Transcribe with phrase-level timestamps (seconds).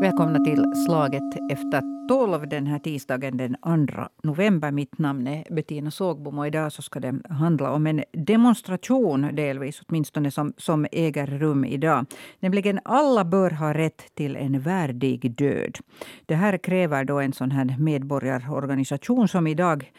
[0.00, 1.22] Välkomna till Slaget
[1.52, 3.56] efter tolv den här tisdagen den
[3.86, 4.70] 2 november.
[4.70, 9.82] Mitt namn är Bettina Sågbom och idag så ska det handla om en demonstration, delvis
[9.88, 12.06] åtminstone, som, som äger rum idag.
[12.40, 15.78] Nämligen alla bör ha rätt till en värdig död.
[16.26, 19.92] Det här kräver då en sån här medborgarorganisation som idag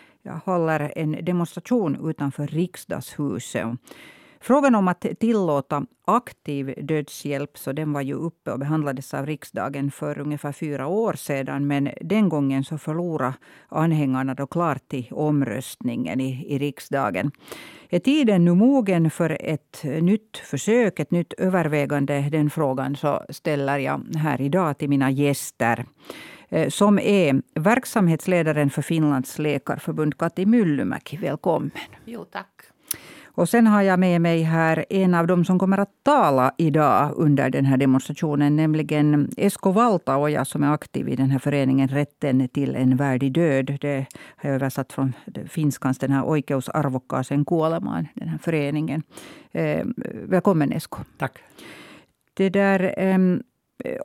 [0.45, 3.68] håller en demonstration utanför riksdagshuset.
[4.39, 9.91] Frågan om att tillåta aktiv dödshjälp så den var ju uppe och behandlades av riksdagen
[9.91, 11.68] för ungefär fyra år sedan.
[11.68, 13.33] Men den gången så förlorade
[13.69, 17.31] anhängarna då klart i omröstningen i, i riksdagen.
[17.89, 22.29] Är tiden nu mogen för ett nytt försök, ett nytt övervägande?
[22.31, 25.86] Den frågan så ställer jag här idag till mina gäster
[26.50, 31.17] eh, som är verksamhetsledaren för Finlands läkarförbund, Kati Myllymäki.
[31.17, 31.71] Välkommen.
[32.06, 32.77] Jo, tack.
[33.38, 37.14] Och sen har jag med mig här en av dem som kommer att tala idag
[37.16, 42.50] under den här demonstrationen, nämligen Esko Valtaoja som är aktiv i den här föreningen Rätten
[42.50, 43.78] till en värdig död.
[43.81, 45.14] Det har jag översatt från
[45.50, 49.03] finskans, den här Oikeus Arvokkaaseen kuolemaan, den här föreningen.
[49.52, 49.86] Eh,
[50.30, 51.00] välkommen Esko.
[51.17, 51.40] Tack.
[52.34, 53.17] Det där, eh,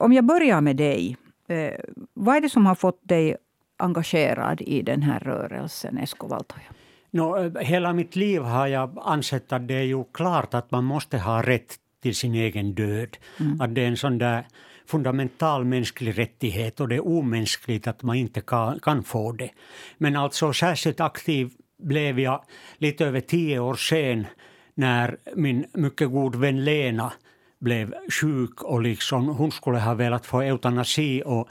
[0.00, 1.16] om jag börjar med dig.
[1.48, 1.74] Eh,
[2.14, 3.36] vad är det som har fått dig
[3.76, 6.81] engagerad i den här rörelsen, Esko Valtaoja?
[7.12, 11.18] No, hela mitt liv har jag ansett att det är ju klart att man måste
[11.18, 13.16] ha rätt till sin egen död.
[13.40, 13.60] Mm.
[13.60, 14.46] Att det är en sån där
[14.86, 19.50] fundamental mänsklig rättighet och det är omänskligt att man inte kan, kan få det.
[19.98, 22.44] Men alltså särskilt aktiv blev jag
[22.78, 24.26] lite över tio år sen
[24.74, 27.12] när min mycket god vän Lena
[27.58, 31.48] blev sjuk och liksom, hon skulle ha velat få eutanasi och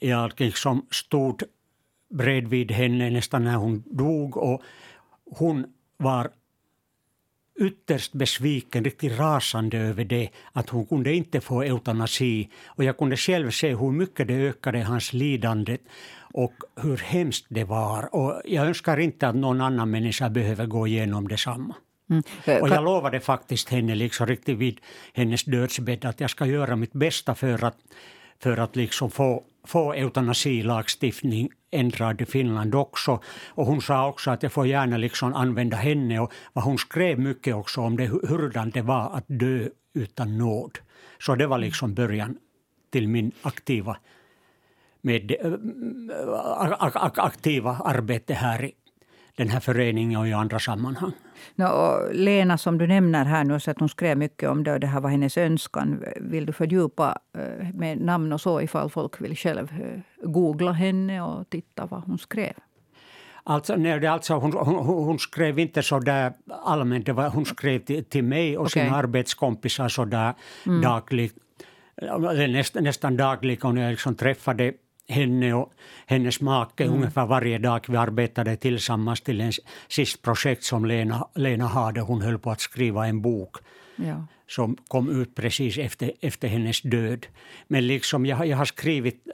[0.00, 1.42] jag liksom stod
[2.12, 4.62] bredvid henne nästan när hon dog och
[5.24, 6.30] hon var
[7.60, 12.48] ytterst besviken, riktigt rasande över det, att hon kunde inte få eutanasi.
[12.66, 15.78] Och jag kunde själv se hur mycket det ökade hans lidande
[16.34, 18.14] och hur hemskt det var.
[18.14, 21.74] Och jag önskar inte att någon annan människa behöver gå igenom detsamma.
[22.10, 22.62] Mm.
[22.62, 24.80] Och jag lovade faktiskt henne liksom riktigt vid
[25.12, 27.76] hennes dödsbädd att jag ska göra mitt bästa för att,
[28.38, 33.20] för att liksom få få eutanasilagstiftning ändrad i Finland också.
[33.48, 37.18] Och hon sa också att jag får gärna liksom använda henne och vad hon skrev
[37.18, 40.78] mycket också om det, hurdant det var att dö utan nåd.
[41.18, 42.38] Så det var liksom början
[42.90, 43.96] till min aktiva,
[45.00, 45.52] med, eh,
[47.16, 48.72] aktiva arbete här i
[49.36, 51.12] den här föreningen och i andra sammanhang.
[51.54, 54.80] No, Lena, som du nämner här nu, så att hon skrev mycket om det och
[54.80, 56.04] det här var hennes önskan.
[56.20, 61.22] Vill du fördjupa eh, med namn och så ifall folk vill själv eh, googla henne
[61.22, 62.52] och titta vad hon skrev?
[63.44, 67.44] Alltså, nej, det alltså, hon, hon, hon, skrev inte så där allmänt, det var, hon
[67.44, 68.84] skrev till, till mig och okay.
[68.84, 70.34] sina arbetskompisar så där
[70.66, 70.80] mm.
[70.82, 71.34] dagligt,
[72.48, 73.78] näst, nästan dagligen.
[73.78, 74.72] Och jag liksom träffade
[75.12, 75.72] henne och
[76.06, 76.96] hennes make mm.
[76.96, 77.84] ungefär varje dag.
[77.88, 79.52] Vi arbetade tillsammans till en
[79.88, 82.00] sist projekt som Lena, Lena hade.
[82.00, 83.56] Hon höll på att skriva en bok
[83.96, 84.26] ja.
[84.46, 87.26] som kom ut precis efter, efter hennes död.
[87.68, 89.32] Men liksom jag, jag har skrivit äh,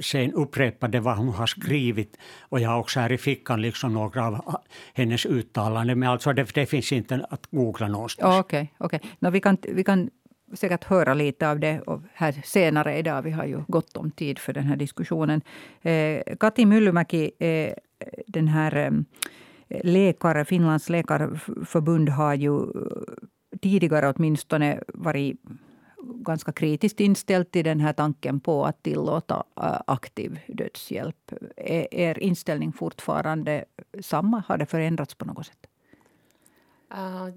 [0.00, 4.26] sen upprepade vad hon har skrivit och jag har också här i fickan liksom några
[4.26, 4.60] av
[4.94, 5.98] hennes uttalanden.
[5.98, 8.36] Men alltså det, det finns inte att googla någonstans.
[8.40, 9.10] Okej, okay, okay.
[9.18, 10.10] no, vi, kan, vi kan
[10.52, 11.80] säkert höra lite av det
[12.12, 13.22] här senare idag.
[13.22, 15.42] Vi har ju gott om tid för den här diskussionen.
[15.82, 17.72] Eh, Kati Myllymäki, eh,
[18.26, 18.90] den här eh,
[19.84, 22.66] läkare, Finlands läkarförbund har ju
[23.60, 25.40] tidigare åtminstone varit
[26.06, 31.32] ganska kritiskt inställd till den här tanken på att tillåta eh, aktiv dödshjälp.
[31.56, 33.64] Är er inställning fortfarande
[34.00, 34.42] samma?
[34.48, 35.66] Har det förändrats på något sätt?
[36.92, 37.28] Uh,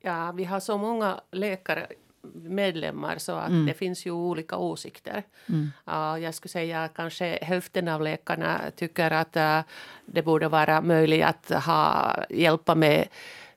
[0.00, 1.86] ja, vi har så många läkare
[2.34, 3.66] medlemmar så att mm.
[3.66, 5.22] det finns ju olika åsikter.
[5.48, 5.72] Mm.
[5.88, 9.60] Uh, jag skulle säga att kanske hälften av läkarna tycker att uh,
[10.06, 13.08] det borde vara möjligt att ha, hjälpa med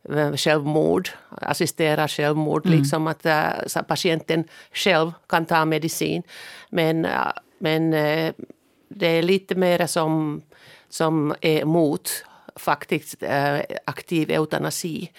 [0.09, 2.79] uh, självmord, assistera självmord, mm.
[2.79, 6.23] liksom att uh, patienten själv kan ta medicin.
[6.70, 7.08] Men,
[7.59, 7.91] men
[8.90, 10.41] det är lite mer som,
[10.90, 13.23] som är emot faktiskt
[13.85, 15.11] aktiv eutanasi.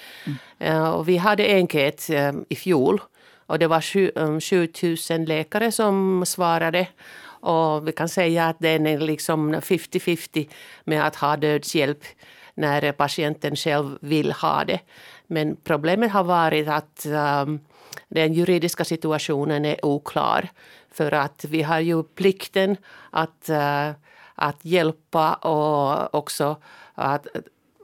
[0.59, 0.83] Mm.
[0.83, 2.11] och vi hade enkät
[2.49, 3.01] i fjol
[3.51, 3.81] och det var
[4.41, 6.87] 7000 um, läkare som svarade.
[7.43, 10.49] Och vi kan säga att det är liksom 50-50
[10.85, 12.05] med att ha dödshjälp
[12.55, 14.81] när patienten själv vill ha det.
[15.27, 17.61] Men problemet har varit att um,
[18.09, 20.49] den juridiska situationen är oklar.
[20.93, 22.77] För att vi har ju plikten
[23.11, 23.91] att, uh,
[24.35, 26.57] att hjälpa och också
[26.95, 27.27] att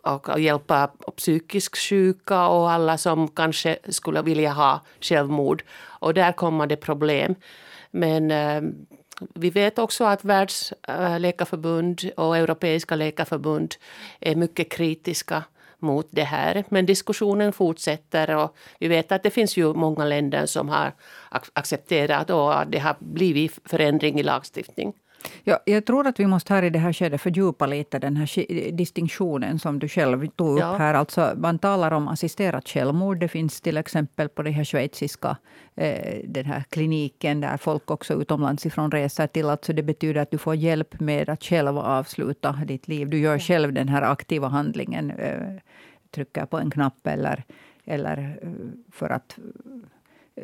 [0.06, 5.62] och hjälpa psykiskt sjuka och alla som kanske skulle vilja ha självmord.
[6.00, 7.34] Och där kommer det problem.
[7.90, 8.62] Men eh,
[9.34, 13.74] vi vet också att Världsläkarförbund eh, och Europeiska läkarförbund
[14.20, 15.44] är mycket kritiska
[15.78, 16.64] mot det här.
[16.68, 20.92] Men diskussionen fortsätter och vi vet att det finns ju många länder som har
[21.52, 24.92] accepterat och det har blivit förändring i lagstiftning.
[25.44, 28.72] Ja, jag tror att vi måste här i det här skedet fördjupa lite den här
[28.72, 30.76] distinktionen som du själv tog upp ja.
[30.76, 30.94] här.
[30.94, 33.18] Alltså, man talar om assisterat självmord.
[33.18, 35.36] Det finns till exempel på den här schweiziska
[35.74, 39.50] eh, den här kliniken där folk också utomlands ifrån reser till.
[39.50, 43.08] Alltså det betyder att du får hjälp med att själv avsluta ditt liv.
[43.08, 45.10] Du gör själv den här aktiva handlingen.
[45.10, 45.40] Eh,
[46.10, 47.44] trycker på en knapp eller,
[47.84, 48.48] eller eh,
[48.92, 49.38] för att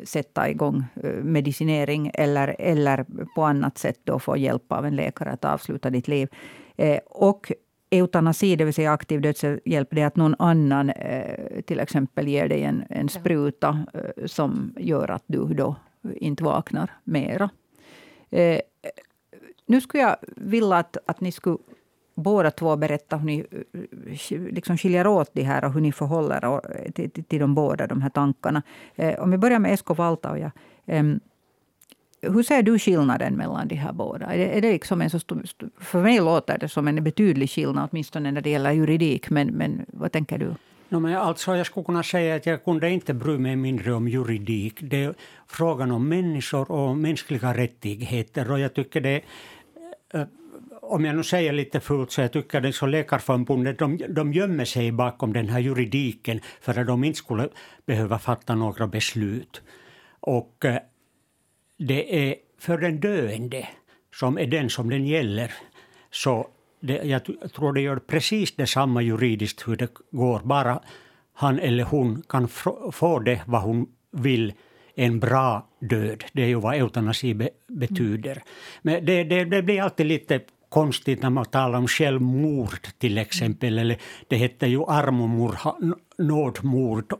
[0.03, 3.05] sätta igång eh, medicinering eller, eller
[3.35, 6.29] på annat sätt då få hjälp av en läkare att avsluta ditt liv.
[6.75, 7.51] Eh, och
[7.89, 12.47] eutanasi, det vill säga aktiv dödshjälp, det är att någon annan eh, till exempel ger
[12.47, 13.85] dig en, en spruta
[14.25, 15.75] som gör att du då
[16.15, 17.49] inte vaknar mera.
[19.65, 21.57] Nu skulle jag vilja att, att ni skulle
[22.15, 23.45] båda två berätta hur ni
[24.51, 27.87] liksom skiljer åt det här och hur ni förhåller er till, till, till de båda
[27.87, 28.61] de här tankarna.
[28.95, 30.51] Eh, om vi börjar med Esko Valtaoja.
[30.85, 31.03] Eh,
[32.21, 34.25] hur ser du skillnaden mellan de här båda?
[34.25, 35.43] Är det, är det liksom en så stor,
[35.79, 39.29] för mig låter det som en betydlig skillnad, åtminstone när det gäller juridik.
[39.29, 40.55] Men, men vad tänker du?
[40.89, 44.07] No, men alltså jag skulle kunna säga att jag kunde inte bry mig mindre om
[44.07, 44.79] juridik.
[44.81, 45.13] Det är
[45.47, 48.51] frågan om människor och mänskliga rättigheter.
[48.51, 49.21] Och jag tycker det
[50.13, 50.23] eh,
[50.83, 54.65] om jag nu säger lite fult så jag tycker att så Läkarförbundet de, de gömmer
[54.65, 57.49] sig bakom den här juridiken för att de inte skulle
[57.85, 59.61] behöva fatta några beslut.
[60.19, 60.77] Och eh,
[61.77, 63.67] det är för den döende,
[64.15, 65.51] som är den som den gäller,
[66.11, 66.47] så
[66.79, 67.21] det, jag
[67.53, 70.79] tror det gör precis detsamma juridiskt hur det går, bara
[71.33, 72.47] han eller hon kan
[72.91, 74.53] få det vad hon vill
[74.95, 76.23] en bra död.
[76.33, 78.43] Det är ju vad eutanasi be, betyder.
[78.81, 80.39] Men det, det, det, blir alltid lite
[80.73, 83.79] konstigt när man talar om självmord till exempel.
[83.79, 83.97] Eller
[84.27, 85.75] det hette ju armomurha,
[86.17, 87.13] nådmord,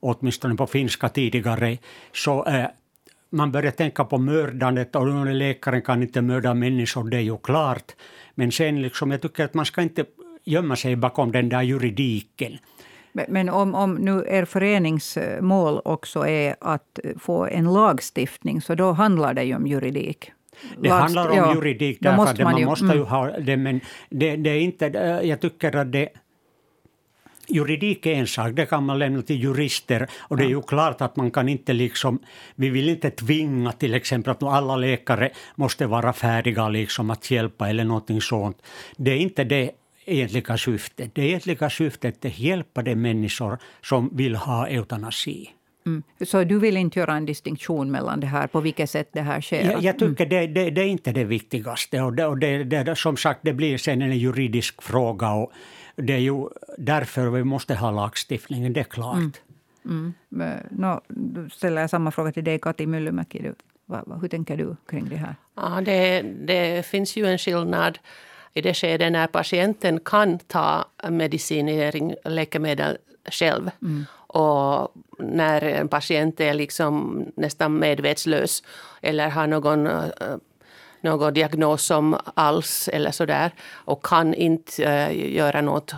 [0.00, 1.78] åtminstone på finska tidigare.
[2.12, 2.66] Så eh,
[3.30, 7.92] man börjar tänka på mördandet och läkaren kan inte mörda människor, det är ju klart.
[8.34, 10.04] Men sen liksom, jag tycker att man ska inte
[10.44, 12.58] gömma sig bakom den där juridiken.
[13.28, 19.34] Men om, om nu er föreningsmål också är att få en lagstiftning, så då handlar
[19.34, 20.32] det ju om juridik.
[20.78, 22.96] Det handlar om ja, juridik därför måste man, man ju, måste mm.
[22.96, 23.80] ju ha det, men
[24.10, 24.86] det, det, är inte,
[25.24, 26.08] jag tycker att det
[27.48, 30.08] Juridik är en sak, det kan man lämna till jurister.
[30.18, 32.18] Och det är ju klart att man kan inte liksom,
[32.54, 37.68] vi vill inte tvinga till exempel att alla läkare måste vara färdiga liksom att hjälpa
[37.68, 38.62] eller någonting sånt.
[38.96, 39.70] Det är inte det
[40.04, 41.14] egentliga syftet.
[41.14, 45.50] Det egentliga syftet är att hjälpa de människor som vill ha eutanasi.
[45.86, 46.02] Mm.
[46.24, 49.40] Så du vill inte göra en distinktion mellan det här, på vilket sätt det här
[49.40, 49.70] sker?
[49.70, 50.28] Jag, jag tycker mm.
[50.28, 52.02] det, det, det, är inte det viktigaste.
[52.02, 55.30] Och det, och det, det, som sagt, det blir sen en juridisk fråga.
[55.30, 55.52] Och
[55.96, 56.48] det är ju
[56.78, 59.16] därför vi måste ha lagstiftningen, det är klart.
[59.16, 59.32] Mm.
[59.84, 60.58] Mm.
[60.70, 63.50] No, då ställer jag samma fråga till dig, Kati Myllymäki.
[64.20, 65.36] Hur tänker du kring det här?
[65.54, 67.98] Ja, det, det finns ju en skillnad
[68.54, 72.98] i det skede när patienten kan ta medicinering, läkemedel
[73.30, 73.70] själv.
[73.82, 74.04] Mm.
[74.34, 78.62] Och när en patient är liksom nästan medvetslös
[79.02, 80.36] eller har någon, eh,
[81.00, 85.94] någon diagnos som alls eller sådär och kan inte eh, göra något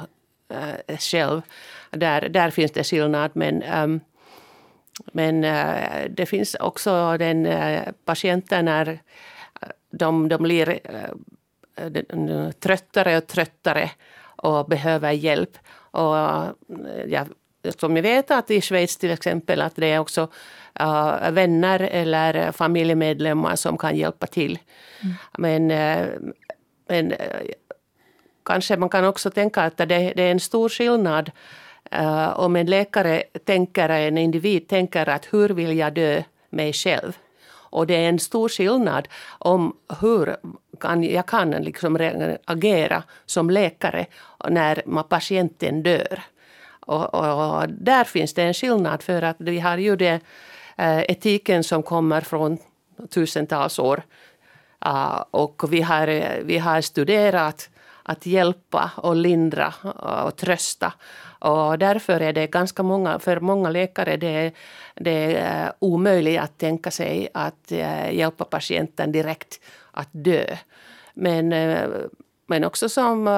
[0.48, 1.42] eh, själv.
[1.90, 3.30] Där, där finns det skillnad.
[3.34, 4.00] Men, ehm,
[5.12, 5.40] men
[6.10, 7.48] det finns också den
[8.04, 8.98] patienten när
[9.90, 10.80] de, de blir
[12.52, 13.90] tröttare och tröttare
[14.20, 15.58] och behöver hjälp.
[15.90, 16.16] Och
[17.06, 17.28] jag
[17.72, 20.28] som jag vet att i Schweiz till exempel att det är också
[20.80, 24.58] uh, vänner eller familjemedlemmar som kan hjälpa till.
[25.00, 25.14] Mm.
[25.38, 26.32] Men, uh,
[26.88, 27.18] men uh,
[28.44, 31.30] kanske man kan också tänka att det, det är en stor skillnad
[32.34, 37.16] om en läkare tänker, en individ tänker att hur vill jag dö mig själv?
[37.76, 39.08] Och det är en stor skillnad
[39.38, 40.36] om hur
[40.80, 44.06] kan, jag kan liksom agera som läkare
[44.48, 46.22] när patienten dör.
[46.86, 50.20] Och, och, och, där finns det en skillnad för att vi har ju det
[50.76, 52.58] eh, etiken som kommer från
[53.10, 54.02] tusentals år.
[54.86, 57.70] Uh, och vi har, eh, vi har studerat
[58.02, 60.92] att hjälpa och lindra eh, och trösta.
[61.38, 64.52] Och därför är det ganska många, för många läkare det,
[64.94, 67.70] det är omöjligt att tänka sig att
[68.10, 70.56] hjälpa patienten direkt att dö.
[71.14, 71.48] Men,
[72.46, 73.28] men också som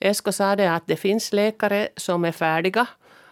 [0.00, 2.86] Esko sa det att det finns läkare som är färdiga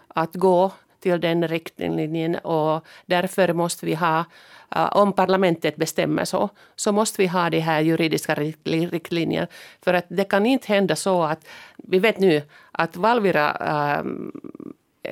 [0.08, 4.24] att gå till den riktlinjen och därför måste vi ha
[4.76, 9.46] eh, om parlamentet bestämmer så, så måste vi ha de här juridiska riktlinjerna.
[9.82, 11.46] För att det kan inte hända så att,
[11.76, 12.42] vi vet nu
[12.72, 14.04] att Valvira äh,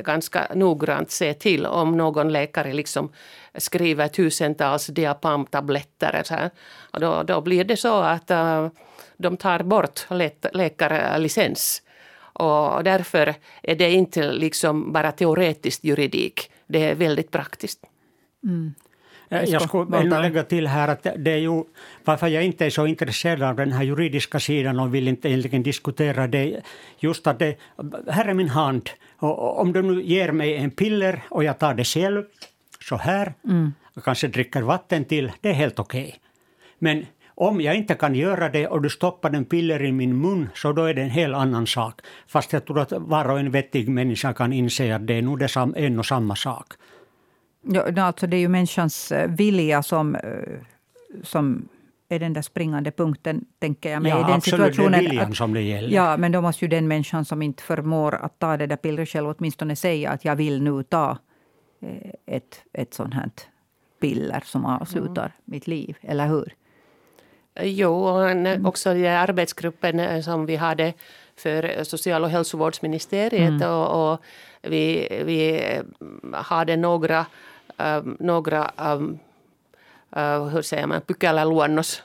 [0.03, 3.13] ganska noggrant ser till om någon läkare liksom
[3.55, 6.23] skriver tusentals diapamtabletter.
[6.25, 6.51] Så här.
[6.93, 8.69] Och då, då blir det så att äh,
[9.17, 10.07] de tar bort
[10.53, 11.83] läkarlicens.
[12.19, 17.81] Och därför är det inte liksom bara teoretisk juridik, det är väldigt praktiskt.
[18.45, 18.75] Mm.
[19.29, 21.65] Jag skulle lägga till här att det är ju
[22.05, 25.63] varför jag inte är så intresserad av den här juridiska sidan och vill inte egentligen
[25.63, 26.61] diskutera det.
[26.99, 27.57] Just att det,
[28.09, 28.91] här är min hand.
[29.25, 32.25] Och om du nu ger mig en piller och jag tar det själv,
[32.89, 33.73] så här, mm.
[33.97, 36.05] och kanske dricker vatten till, det är helt okej.
[36.05, 36.19] Okay.
[36.79, 40.49] Men om jag inte kan göra det och du stoppar en piller i min mun,
[40.55, 42.01] så då är det en helt annan sak.
[42.27, 45.39] Fast jag tror att var och en vettig människa kan inse att det är nog
[45.39, 46.67] det en och samma sak.
[47.63, 50.21] Ja, alltså det är ju människans eh, vilja som, eh,
[51.23, 51.69] som
[52.09, 54.11] är den där springande punkten, tänker jag mig.
[54.11, 55.89] Ja, i den absolut, situationen, det är viljan att, som det gäller.
[55.89, 59.09] Ja, men då måste ju den människan som inte förmår att ta det där pillret
[59.09, 61.19] själv åtminstone säga att jag vill nu ta
[61.83, 63.31] eh, ett, ett sånt här
[64.01, 65.33] piller som avslutar mm.
[65.45, 66.55] mitt liv, eller hur?
[67.61, 68.67] Jo, och mm.
[68.67, 70.93] också den arbetsgruppen som vi hade
[71.37, 73.71] för social och hälsovårdsministeriet mm.
[73.71, 74.21] och, och,
[74.63, 75.63] vi, vi
[76.33, 77.27] hade några
[78.19, 78.71] några
[80.53, 82.03] hur säger man, pykäläluonnos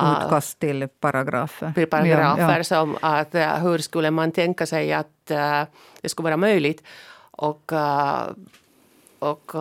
[0.00, 1.86] Utkast till paragrafer.
[1.86, 2.64] Paragrafer ja, ja.
[2.64, 5.26] som att hur skulle man tänka sig att
[6.00, 6.82] det skulle vara möjligt.
[7.30, 7.72] Och,
[9.18, 9.52] och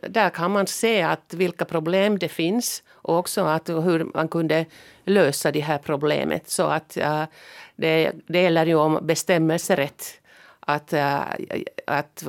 [0.00, 4.66] där kan man se att vilka problem det finns och också att hur man kunde
[5.04, 6.50] lösa det här problemet.
[6.50, 6.98] Så att
[7.76, 10.20] det, det gäller ju om bestämmelserätt
[10.60, 10.94] att,
[11.86, 12.24] att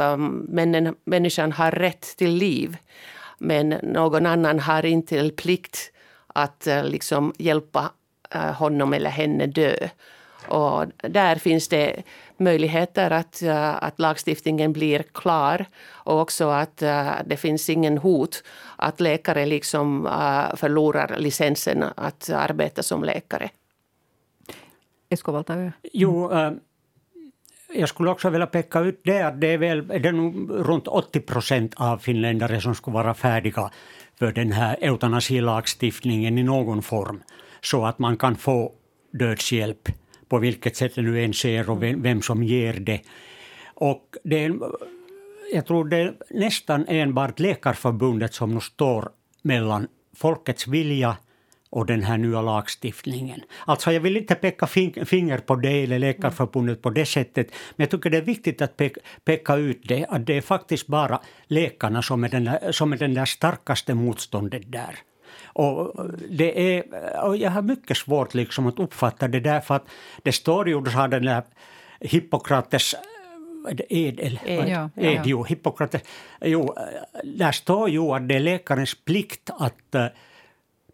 [0.48, 2.78] männen, människan har rätt till liv
[3.38, 5.92] men någon annan har inte plikt
[6.28, 7.92] att äh, liksom hjälpa
[8.32, 9.76] äh, honom eller henne dö.
[10.48, 12.04] Och där finns det
[12.38, 13.44] möjligheter att,
[13.80, 16.78] att lagstiftningen blir klar och också att
[17.26, 18.44] det finns ingen hot
[18.76, 20.10] att läkare liksom
[20.56, 23.50] förlorar licensen att arbeta som läkare.
[25.10, 25.44] Esko
[25.94, 26.32] Jo,
[27.76, 30.88] jag skulle också vilja peka ut det att det är, väl, det är nog runt
[30.88, 33.72] 80 procent av finländare som skulle vara färdiga
[34.20, 37.24] för den här eutanasilagstiftningen i någon form.
[37.62, 38.72] Så att man kan få
[39.12, 39.90] dödshjälp
[40.30, 43.02] på vilket sätt det nu än sker och vem, vem som ger det.
[43.74, 44.60] Och det är,
[45.54, 49.10] jag tror det är nästan enbart Läkarförbundet som nu står
[49.42, 51.18] mellan folkets vilja
[51.76, 53.42] och den här nya lagstiftningen.
[53.66, 54.68] Alltså jag vill inte peka
[55.06, 58.78] finger på det eller Läkarförbundet på det sättet, men jag tycker det är viktigt att
[58.78, 62.94] peka, peka ut det, att det är faktiskt bara läkarna som är den där, som
[62.94, 64.96] är den där starkaste motståndet där.
[65.44, 65.96] Och
[66.30, 66.84] det är,
[67.24, 69.88] och jag har mycket svårt liksom att uppfatta det där, för att
[70.24, 71.44] det står ju, du sa den där
[72.00, 72.96] Hippokrates
[73.90, 76.02] ed, eller, ed, ja, ed, jo, Hippokrates,
[76.42, 76.76] jo,
[77.24, 79.96] där står ju att det är läkarens plikt att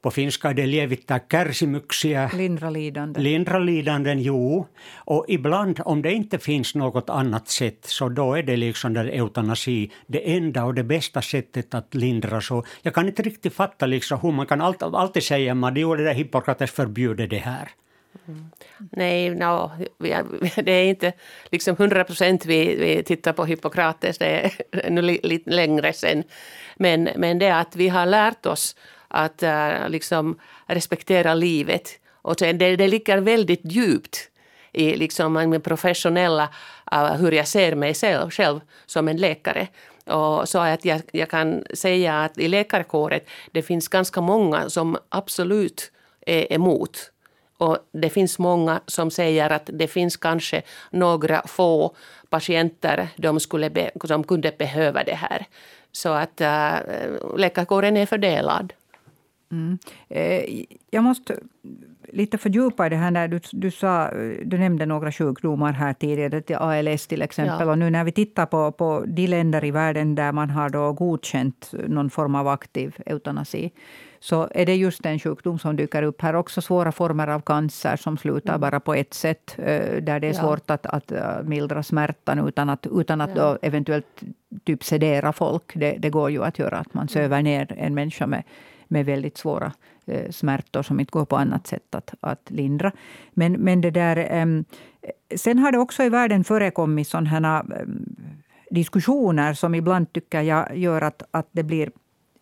[0.01, 2.29] på finska är det lievittää kärsimyksiä.
[2.33, 3.19] Lindra lidande.
[3.19, 4.67] Lindra lidanden, jo.
[4.95, 9.05] Och ibland, om det inte finns något annat sätt, så då är det liksom där
[9.05, 12.41] eutanasi det enda och det bästa sättet att lindra.
[12.41, 16.03] Så jag kan inte riktigt fatta liksom hur man kan alltid, alltid säga att det
[16.03, 17.69] där Hippokrates förbjuder det här.
[18.27, 18.49] Mm.
[18.91, 19.71] Nej, no,
[20.63, 21.13] det är inte
[21.51, 24.51] liksom 100 procent vi, vi tittar på Hippokrates, det är
[24.85, 26.23] ännu lite längre sen.
[26.75, 28.75] Men, men det att vi har lärt oss
[29.11, 31.89] att äh, liksom respektera livet.
[32.21, 34.29] Och det, det ligger väldigt djupt
[34.71, 36.49] i liksom min professionella,
[36.93, 39.67] uh, hur jag ser mig själv, själv som en läkare.
[40.05, 43.19] Och så att jag, jag kan säga att i läkarkåren
[43.51, 45.91] det finns ganska många som absolut
[46.25, 47.11] är emot.
[47.57, 51.95] Och det finns många som säger att det finns kanske några få
[52.29, 55.45] patienter de skulle be, som kunde behöva det här.
[55.91, 56.73] Så att äh,
[57.37, 58.73] läkarkåren är fördelad.
[59.51, 59.77] Mm.
[60.09, 61.39] Eh, jag måste
[62.13, 63.11] lite fördjupa i det här.
[63.11, 64.11] När du, du, sa,
[64.45, 67.67] du nämnde några sjukdomar här tidigare, till ALS till exempel.
[67.67, 67.71] Ja.
[67.71, 70.93] Och nu när vi tittar på, på de länder i världen där man har då
[70.93, 73.71] godkänt någon form av aktiv eutanasi
[74.23, 76.35] så är det just en sjukdom som dyker upp här.
[76.35, 78.61] Också svåra former av cancer som slutar mm.
[78.61, 79.55] bara på ett sätt.
[79.57, 83.57] Eh, där det är svårt att, att eh, mildra smärtan utan att, utan att ja.
[83.61, 84.21] eventuellt
[84.63, 85.71] typ sedera folk.
[85.75, 88.43] Det, det går ju att göra, att man söver ner en människa med
[88.91, 89.73] med väldigt svåra
[90.05, 92.91] eh, smärtor som inte går på annat sätt att, att lindra.
[93.31, 94.45] Men, men det där, eh,
[95.35, 97.85] sen har det också i världen förekommit sådana här
[98.69, 101.91] diskussioner som ibland tycker jag gör att, att det blir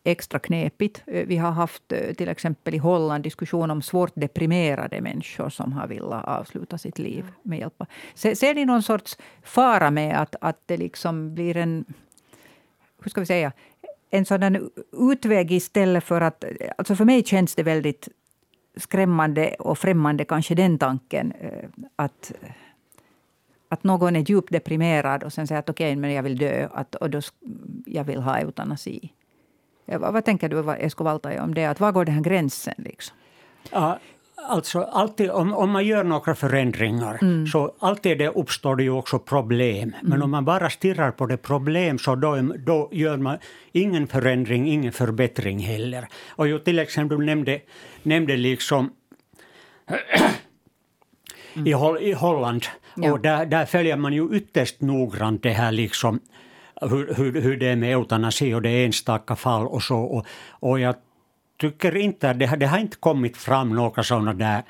[0.04, 1.02] extra knepigt.
[1.06, 1.84] Vi har haft
[2.18, 7.26] till exempel i Holland diskussion om svårt deprimerade människor som har velat avsluta sitt liv
[7.44, 7.88] med hjälp av...
[8.16, 11.86] Ser ni någon sorts fara med att, att det liksom blir en...
[13.04, 13.52] Hur ska vi säga?
[14.10, 16.46] En sådan utväg istället för att...
[16.78, 18.08] Alltså för mig känns det väldigt
[18.78, 22.32] skrämmande och främmande kanske den tanken eh, att
[23.70, 26.68] att någon är djupt deprimerad och sen säger att okej, okay, men jag vill dö
[26.74, 27.22] att, och då
[27.86, 29.14] jag vill ha eutanasi.
[29.86, 31.66] Eh, vad, vad tänker du, Esko Valtaja, om det?
[31.66, 32.74] Att var går den här gränsen?
[32.78, 33.18] Liksom?
[33.72, 34.00] Ja,
[34.48, 37.48] alltså alltid, om, om man gör några förändringar mm.
[37.48, 39.96] så alltid det uppstår det ju också problem.
[40.02, 40.22] Men mm.
[40.22, 43.38] om man bara stirrar på det problem så då, då gör man
[43.72, 46.08] ingen förändring, ingen förbättring heller.
[46.30, 47.60] Och ju till exempel du nämnde,
[48.04, 48.90] nämnde liksom
[51.56, 51.68] mm.
[51.68, 52.66] i, i Holland
[53.02, 53.12] Ja.
[53.12, 56.20] Och där, där följer man ju ytterst noggrant det här liksom,
[56.82, 60.00] hur, hur, hur det är med eutanasi och det är enstaka fall och så.
[60.00, 60.96] Och, och jag
[61.60, 64.64] tycker inte att det, det har inte kommit fram några sådana där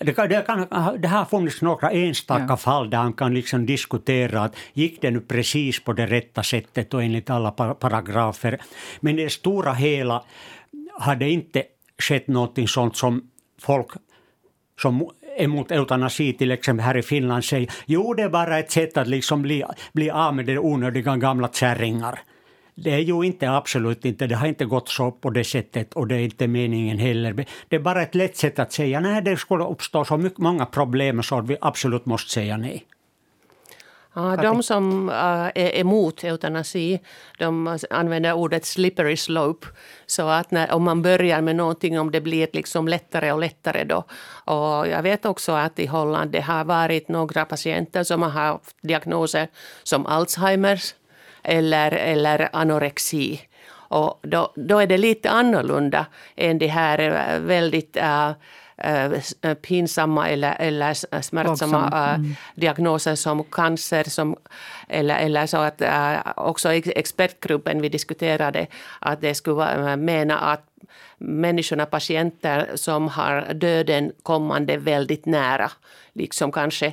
[0.00, 0.66] det, det, kan,
[0.98, 2.56] det har funnits några enstaka ja.
[2.56, 6.94] fall där man kan liksom diskutera att gick det nu precis på det rätta sättet
[6.94, 8.60] och enligt alla paragrafer.
[9.00, 10.24] Men i det stora hela
[10.92, 11.62] har det inte
[11.98, 13.30] skett någonting sånt som
[13.60, 13.88] folk
[14.80, 18.96] som emot eutanasi till exempel här i Finland säger jo det är bara ett sätt
[18.96, 22.20] att liksom bli, bli av med de onödiga gamla kärringar.
[22.74, 26.06] Det är ju inte absolut inte, det har inte gått så på det sättet och
[26.06, 27.46] det är inte meningen heller.
[27.68, 30.66] Det är bara ett lätt sätt att säga nej det skulle uppstå så mycket, många
[30.66, 32.86] problem så att vi absolut måste säga nej.
[34.14, 35.14] Ja, de som uh,
[35.54, 37.00] är emot eutanasi
[37.38, 39.66] de använder ordet slippery slope.
[40.06, 43.84] Så att när, om man börjar med någonting, om det blir liksom lättare och lättare
[43.84, 44.04] då.
[44.44, 48.76] Och jag vet också att i Holland det har varit några patienter som har haft
[48.82, 49.48] diagnoser
[49.82, 50.94] som Alzheimers
[51.42, 53.40] eller, eller anorexi.
[53.92, 56.06] Och då, då är det lite annorlunda
[56.36, 58.32] än de här eh, väldigt äh,
[59.62, 62.34] pinsamma eller, eller smärtsamma mm.
[62.54, 64.04] diagnoser som cancer.
[64.04, 64.36] Som,
[64.88, 65.82] eller, eller så att
[66.36, 68.66] också expertgruppen vi diskuterade
[69.00, 70.64] att det skulle mena att
[71.18, 75.70] människorna, patienter som har döden kommande väldigt nära,
[76.12, 76.92] liksom kanske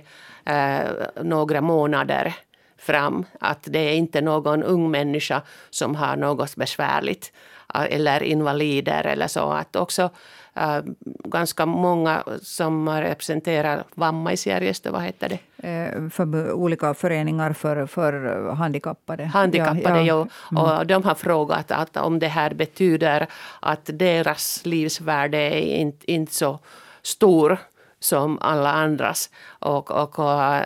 [1.22, 2.36] några månader
[2.80, 3.26] fram.
[3.39, 7.32] Att det är inte någon ung människa som har något besvärligt
[7.74, 9.52] eller invalider eller så.
[9.52, 10.10] Att också
[10.54, 10.80] äh,
[11.24, 15.68] ganska många som representerar Vammaisjärjestö, vad heter det?
[15.70, 19.26] Eh, för olika föreningar för, för handikappade.
[19.26, 20.28] Handikappade, ja.
[20.52, 20.62] ja.
[20.62, 20.88] Och mm.
[20.88, 23.28] de har frågat att om det här betyder
[23.60, 26.60] att deras livsvärde är inte, inte så
[27.02, 27.58] stor
[28.00, 29.30] som alla andras.
[29.48, 30.62] Och, och, och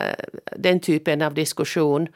[0.56, 2.08] den typen av diskussion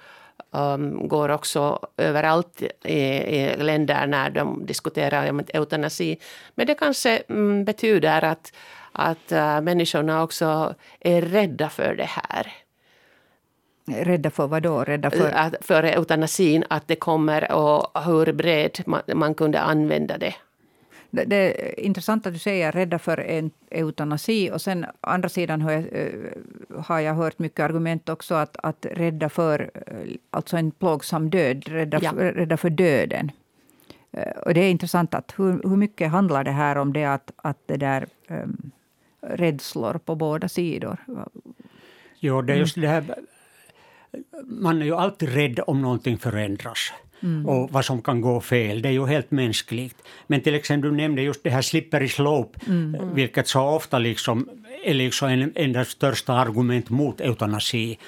[0.51, 6.19] um, går också överallt i, i länder när de diskuterar om eutanasi.
[6.55, 8.53] Men det kanske um, betyder att,
[8.93, 12.53] att uh, människorna också är rädda för det här.
[13.87, 14.85] Rädda för vad då?
[14.85, 15.31] Rädda för?
[15.31, 20.35] Att, för eutanasin, att det kommer och hur bred man, man kunde använda det.
[21.11, 24.51] Det är intressant att du säger rädda för en eutanasi.
[24.51, 28.87] Och sen andra sidan har jag, eh, har jag hört mycket argument också att, att
[28.93, 32.11] rädda för eh, alltså en plågsam död, rädda, ja.
[32.11, 33.33] för, rädda för döden.
[34.13, 37.33] Eh, och det är intressant att hur, hur mycket handlar det här om det att,
[37.37, 38.71] att det där um,
[39.21, 40.97] rädslor på båda sidor?
[42.21, 43.05] Jo, det är just det här
[44.45, 46.93] man är ju alltid rädd om någonting förändras.
[47.23, 47.47] Mm.
[47.47, 48.83] och vad som kan gå fel.
[48.83, 49.97] Det är ju helt mänskligt.
[50.27, 53.15] Men till exempel, du nämnde just det här slippery slope, mm.
[53.15, 54.49] vilket så ofta liksom
[54.85, 57.99] är liksom en, en av största argument mot eutanasi.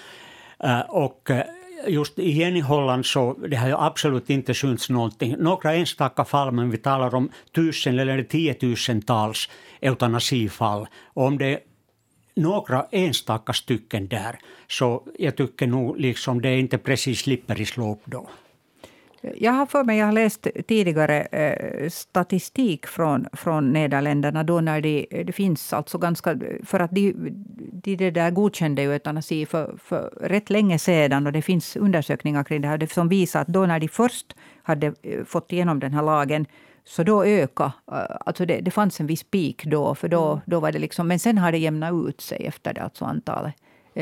[0.64, 1.40] Uh, och uh,
[1.86, 5.36] just igen i Holland så det har ju absolut inte synts någonting.
[5.38, 9.48] Några enstaka fall, men vi talar om tusen eller tiotusentals
[9.80, 10.86] eutanasifall.
[11.14, 11.60] Och om det
[12.34, 17.66] några enstaka stycken där, så jag tycker nog liksom det är inte precis slipper i
[17.66, 18.28] slop då.
[19.20, 24.80] Jag har för mig, jag har läst tidigare eh, statistik från, från Nederländerna då när
[24.80, 26.38] det, det finns alltså ganska...
[26.64, 27.14] För att de,
[27.72, 32.44] de det där godkände ju eutanasi för, för rätt länge sedan och det finns undersökningar
[32.44, 35.92] kring det här som visar att då när de först hade eh, fått igenom den
[35.92, 36.46] här lagen
[36.84, 37.72] så då ökade...
[37.92, 40.40] Eh, alltså det, det fanns en viss peak då, för då, mm.
[40.46, 41.08] då var det liksom...
[41.08, 43.54] Men sen har det jämnat ut sig efter det, alltså antalet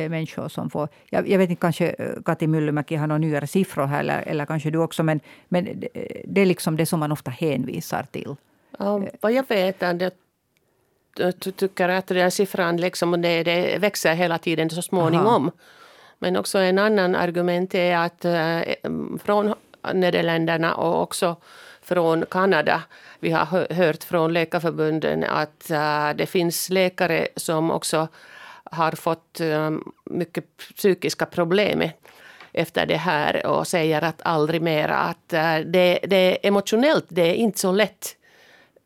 [0.09, 0.89] människor som får...
[1.11, 4.47] Jag, jag, vet inte, kanske eh, Kati Myllymäki har några nyare siffror här, eller, eller
[4.47, 5.89] kanske du också, men, men det,
[6.25, 8.37] det är liksom det som man ofta hänvisar till.
[8.79, 10.15] Um, vad jag vet är det
[11.15, 15.43] du tycker att den siffran liksom, det, det växer hela tiden så småningom.
[15.43, 15.53] Aha.
[16.19, 18.27] Men också en annan argument är att
[19.23, 19.55] från
[19.95, 21.37] Nederländerna och också
[21.83, 22.83] från Kanada.
[23.21, 25.71] Vi har hört från Läkarförbunden att
[26.15, 28.09] det finns läkare som också
[28.71, 29.71] har fått eh,
[30.05, 30.45] mycket
[30.77, 31.83] psykiska problem
[32.53, 34.97] efter det här och säger att aldrig mera.
[34.97, 38.17] Att eh, det, det är emotionellt, det är inte så lätt.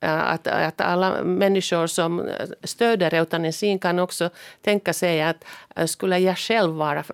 [0.01, 2.31] Eh, att, att alla människor som
[2.64, 4.31] stöder eutanasin kan också
[4.62, 5.45] tänka sig att
[5.87, 7.05] skulle jag själv vara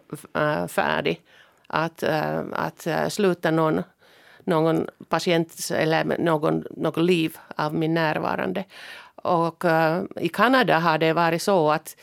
[0.69, 1.21] färdig
[1.67, 2.03] att,
[2.53, 3.83] att sluta någon
[4.45, 8.65] någon patient eller någon, någon liv av min närvarande.
[9.15, 9.65] Och
[10.21, 11.97] i Kanada har det varit så att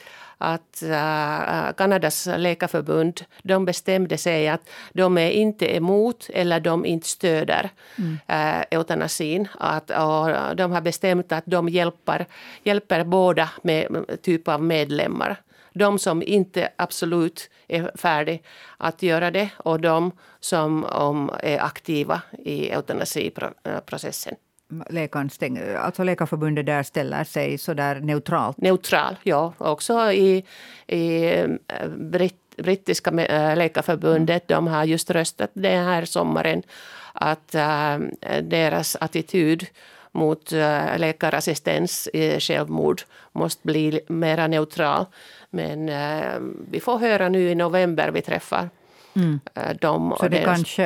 [0.53, 7.07] att uh, Kanadas läkarförbund de bestämde sig att de är inte emot eller de inte
[7.07, 8.11] stöder mm.
[8.11, 9.47] uh, eutanasin.
[9.59, 12.25] Att, och de har bestämt att de hjälper,
[12.63, 15.41] hjälper båda med typ av medlemmar
[15.75, 18.39] de som inte absolut är färdiga
[18.77, 24.35] att göra det och de som om, är aktiva i eutanasiprocessen.
[24.89, 25.29] Läkaren
[25.77, 28.57] alltså Läkarförbundet där ställer sig så där neutralt?
[28.57, 29.53] Neutral, ja.
[29.57, 30.43] Också i,
[30.87, 34.65] i eh, Britt, brittiska eh, läkarförbundet, mm.
[34.65, 36.63] de har just röstat den här sommaren
[37.13, 37.97] att äh,
[38.41, 39.67] deras attityd
[40.11, 43.01] mot äh, läkarassistens i självmord
[43.31, 45.05] måste bli mer neutral.
[45.49, 46.39] Men äh,
[46.71, 48.69] vi får höra nu i november, vi träffar
[49.15, 49.39] mm.
[49.53, 50.15] äh, dem.
[50.19, 50.45] Så det deras...
[50.45, 50.83] kanske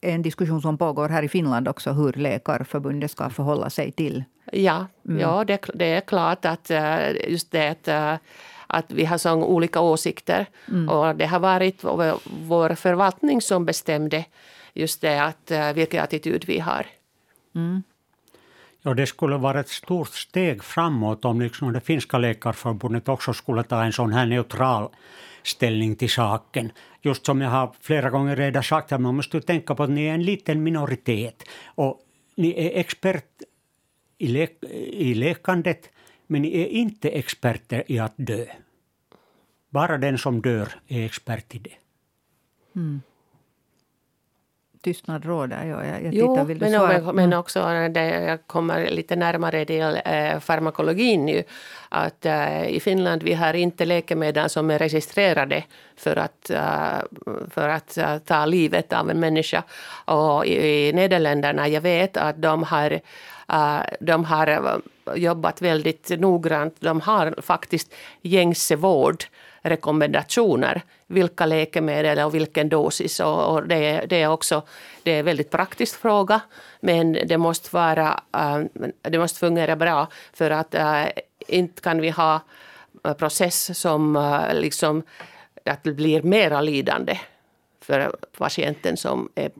[0.00, 4.24] är en diskussion som pågår här i Finland också, hur Läkarförbundet ska förhålla sig till?
[4.52, 5.20] Ja, mm.
[5.20, 6.70] ja det, det, är klart att
[7.28, 8.20] just det att
[8.66, 10.46] att vi har så olika åsikter.
[10.68, 10.88] Mm.
[10.88, 11.84] Och det har varit
[12.24, 14.24] vår förvaltning som bestämde
[14.74, 16.86] just det att vilken attityd vi har.
[17.54, 17.82] Mm.
[18.82, 23.62] Ja, det skulle vara ett stort steg framåt om liksom det finska läkarförbundet också skulle
[23.62, 24.88] ta en sån här neutral
[25.42, 26.72] ställning till saken.
[27.02, 30.06] Just som jag har flera gånger redan sagt, att man måste tänka på att ni
[30.06, 31.48] är en liten minoritet.
[31.64, 32.00] Och
[32.36, 33.42] ni är expert
[34.18, 34.48] i, lä
[34.92, 35.90] i läkandet,
[36.26, 38.46] men ni är inte experter i att dö.
[39.70, 41.76] Bara den som dör är expert i det.
[42.76, 43.00] Mm
[44.82, 45.64] tystnad råder.
[45.64, 47.12] Ja, jag, jag jo, vill du men, svara?
[47.12, 51.42] men också det, jag kommer lite närmare del eh, farmakologin nu.
[51.88, 55.64] Att eh, i Finland vi har inte läkemedel som är registrerade
[55.96, 56.98] för att, eh,
[57.50, 59.62] för att uh, ta livet av en människa.
[60.04, 62.92] Och i, i Nederländerna, jag vet att de har
[63.52, 64.80] uh, de har
[65.14, 66.76] jobbat väldigt noggrant.
[66.80, 69.24] De har faktiskt gängse vård
[69.62, 73.20] rekommendationer vilka läkemedel och vilken dosis.
[73.20, 74.62] Och, och det, det, är också
[75.02, 76.40] det är en väldigt praktisk fråga
[76.80, 78.60] men det måste, vara, eh,
[79.02, 81.04] det måste fungera bra för att eh,
[81.48, 82.40] inte kan vi ha
[83.04, 85.02] en process som liksom,
[85.64, 87.18] att det blir mera lidande
[87.80, 89.50] för patienten som är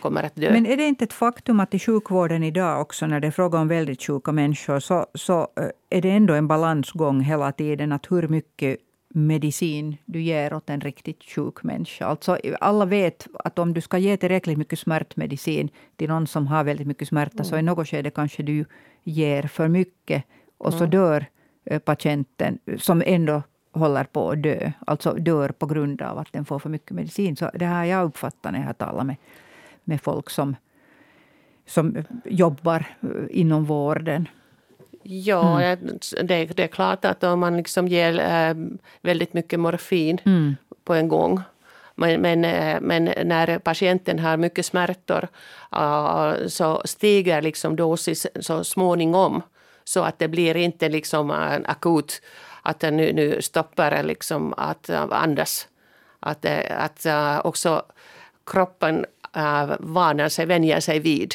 [0.00, 0.52] kommer att dö.
[0.52, 3.58] Men är det inte ett faktum att i sjukvården idag också, när det är fråga
[3.58, 5.48] om väldigt sjuka människor, så, så
[5.90, 8.78] är det ändå en balansgång hela tiden, att hur mycket
[9.14, 12.06] medicin du ger åt en riktigt sjuk människa.
[12.06, 16.64] Alltså, alla vet att om du ska ge tillräckligt mycket smärtmedicin till någon som har
[16.64, 17.44] väldigt mycket smärta, mm.
[17.44, 18.64] så i något skede kanske du
[19.04, 20.24] ger för mycket
[20.58, 20.90] och så mm.
[20.90, 21.26] dör
[21.64, 24.72] eh, patienten, som ändå håller på att dö.
[24.86, 27.36] Alltså dör på grund av att den får för mycket medicin.
[27.36, 29.16] Så det har jag uppfattat när jag har talat med,
[29.84, 30.56] med folk som,
[31.66, 34.28] som jobbar eh, inom vården.
[35.02, 35.98] Ja, mm.
[36.22, 38.54] det, det, är klart att om man liksom ger äh,
[39.00, 40.56] väldigt mycket morfin mm.
[40.84, 41.42] på en gång
[41.94, 45.28] men, men, äh, men, när patienten har mycket smärtor
[45.72, 49.42] äh, så stiger liksom dosis så småningom
[49.84, 52.22] så att det blir inte liksom en akut
[52.62, 55.68] att den nu, nu stoppar liksom att andas.
[56.20, 57.06] Att, att
[57.44, 57.82] också
[58.46, 59.06] kroppen
[59.78, 61.34] vanar sig, vänjer sig vid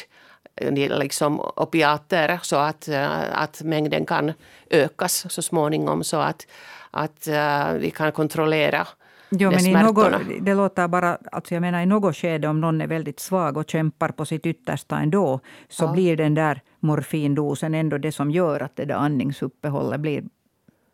[0.60, 4.32] liksom opiater så att, eh, att mängden kan
[4.70, 6.46] ökas så småningom så att,
[6.90, 8.86] att uh, vi kan kontrollera
[9.30, 12.80] Jo, men i något, det låter bara, alltså jag menar i något skede om någon
[12.80, 15.92] är väldigt svag och kämpar på sitt yttersta ändå, så ja.
[15.92, 20.24] blir den där morfindosen ändå det som gör att det där andningsuppehållet blir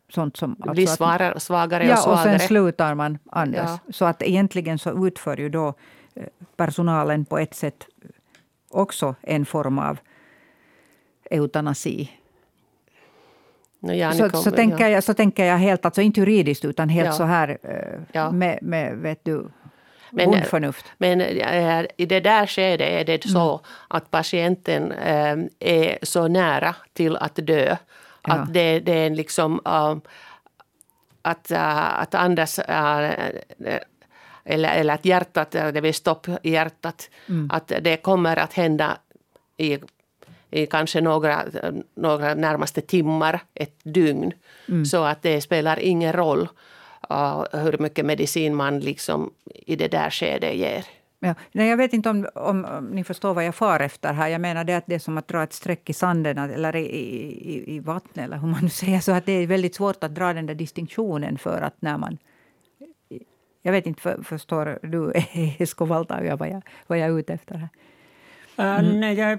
[0.08, 0.56] sånt som...
[0.58, 2.34] Det blir alltså svagare, svagare ja, och svagare.
[2.34, 3.80] och sen slutar man andas.
[3.86, 3.92] Ja.
[3.92, 5.74] Så att egentligen så utför ju då
[6.14, 6.24] eh,
[6.56, 7.86] personalen på ett sätt
[8.74, 9.98] också en form av
[11.30, 12.10] eutanasi.
[13.80, 17.12] No, så, så, tänker jag, så tänker jag helt, alltså inte juridiskt utan helt ja.
[17.12, 18.30] så här eh, ja.
[18.30, 19.48] med, med, vet du,
[20.10, 20.84] men, bondförnuft.
[20.98, 23.64] Men äh, i det där skedet är det så mm.
[23.88, 27.76] att patienten äh, är så nära till att dö.
[28.22, 28.46] Att ja.
[28.50, 29.60] det, det är liksom...
[29.64, 29.96] Äh,
[31.26, 32.60] att, att andas
[34.44, 37.10] eller, eller att hjärtat, det blir stopp i hjärtat.
[37.28, 37.50] Mm.
[37.52, 38.98] Att det kommer att hända
[39.56, 39.78] i,
[40.50, 41.44] i kanske några,
[41.94, 44.32] några närmaste timmar, ett dygn.
[44.68, 44.84] Mm.
[44.84, 46.48] Så att det spelar ingen roll
[47.10, 49.30] uh, hur mycket medicin man liksom
[49.66, 50.84] i det där skedet ger.
[51.18, 54.28] Ja, nej, jag vet inte om, om, om, ni förstår vad jag far efter här.
[54.28, 56.86] Jag menar det att det är som att dra ett streck i sanden eller i,
[56.86, 59.00] i, i vattnet, eller hur man nu säger.
[59.00, 62.18] Så att det är väldigt svårt att dra den där distinktionen för att när man
[63.66, 65.12] jag vet inte, för, förstår du,
[65.58, 67.68] Esko Valtaoja, vad jag, vad jag är ute efter här?
[68.56, 69.00] Mm.
[69.00, 69.38] nej, jag,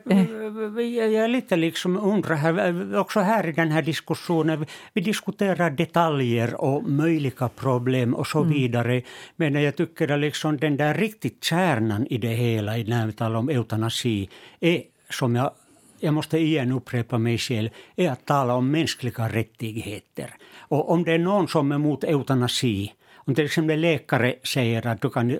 [0.81, 6.61] jag, jag lite liksom undrar här, också här i den här diskussionen, vi diskuterar detaljer
[6.61, 8.53] och möjliga problem och så mm.
[8.53, 9.01] vidare.
[9.35, 13.39] Men jag tycker att liksom den där riktigt kärnan i det hela, när vi talar
[13.39, 15.51] om eutanasi, är som jag
[15.99, 20.33] jag måste igen upprepa mig själv, är att tala om mänskliga rättigheter.
[20.57, 22.93] Och om det är någon som är emot eutanasi,
[23.25, 25.37] om till exempel läkare säger att du kan, eh,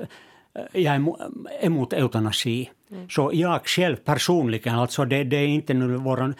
[0.74, 1.16] jag är
[1.62, 3.10] emot eutanasi, mm.
[3.10, 6.36] så jag själv personligen, alltså det, det är inte nu våran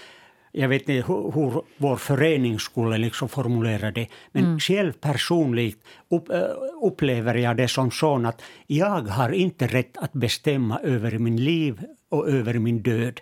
[0.58, 4.60] jag vet inte hur, hur vår förening skulle liksom formulera det, men mm.
[4.60, 6.42] själv personligt upp, äh,
[6.82, 11.84] upplever jag det som så att jag har inte rätt att bestämma över min liv
[12.10, 13.22] och över min död.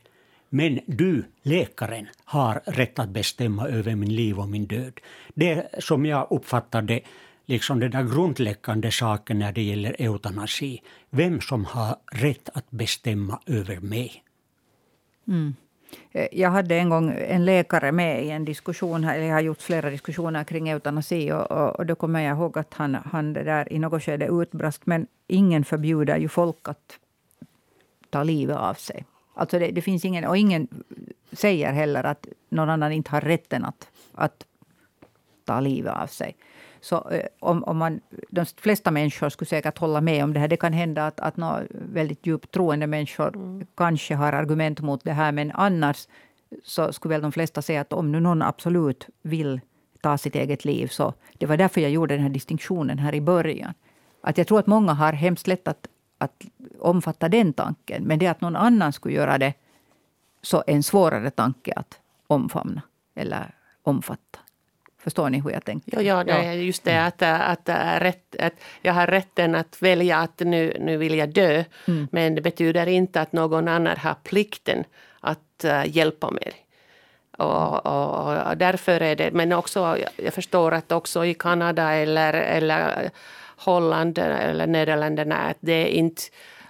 [0.49, 4.99] Men du, läkaren, har rätt att bestämma över min liv och min död.
[5.35, 7.01] Det som jag uppfattar det
[7.45, 10.81] liksom den där grundläggande saken när det gäller eutanasi.
[11.09, 14.23] Vem som har rätt att bestämma över mig.
[15.27, 15.55] Mm.
[16.11, 19.61] Eh, jag hade en gång en läkare med i en diskussion, eller jag har gjort
[19.61, 23.43] flera diskussioner kring eutanasi och, och, och då kommer jag ihåg att han, han det
[23.43, 26.99] där i något skede utbrast, men ingen förbjuder ju folk att
[28.09, 29.05] ta livet av sig.
[29.33, 30.67] Alltså det, det, finns ingen, och ingen
[31.31, 34.45] säger heller att någon annan inte har rätten att, att
[35.45, 36.35] ta livet av sig.
[36.83, 40.47] Så eh, om, om man, de flesta människor skulle säkert hålla med om det här.
[40.47, 43.65] Det kan hända att, att några väldigt djupt troende människor mm.
[43.75, 45.31] kanske har argument mot det här.
[45.31, 46.07] Men annars
[46.63, 49.61] så skulle väl de flesta säga att om nu någon absolut vill
[50.01, 50.87] ta sitt eget liv.
[50.87, 53.73] Så det var därför jag gjorde den här distinktionen här i början.
[54.21, 56.45] Att jag tror att många har hemskt lätt att, att
[56.79, 58.03] omfatta den tanken.
[58.03, 59.53] Men det att någon annan skulle göra det
[60.41, 62.81] så är en svårare tanke att omfamna
[63.15, 64.39] eller omfatta.
[65.03, 66.01] Förstår ni hur jag tänker?
[66.01, 69.81] Ja, ja, det är just det att, att, att, rätt, att jag har rätten att
[69.81, 71.63] välja att nu, nu vill jag dö.
[71.87, 72.07] Mm.
[72.11, 74.83] Men det betyder inte att någon annan har plikten
[75.19, 76.53] att uh, hjälpa mig.
[77.37, 82.33] Och, och, och, därför är det, men också, jag förstår att också i Kanada eller,
[82.33, 83.09] eller
[83.57, 86.21] Holland eller Nederländerna att det är inte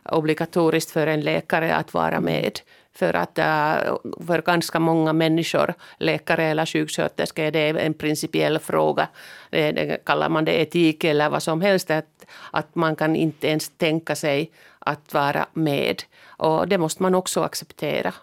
[0.05, 2.59] obligatoriskt för en läkare att vara med.
[2.95, 3.95] För att äh,
[4.27, 9.07] för ganska många människor, läkare eller sjuksköterskor, det är en principiell fråga.
[9.51, 13.47] Eh, det, kallar man det etik eller vad som helst, att, att man kan inte
[13.47, 16.03] ens tänka sig att vara med.
[16.25, 18.13] Och det måste man också acceptera.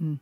[0.00, 0.18] Mm.